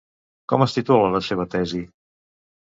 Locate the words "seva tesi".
1.29-1.85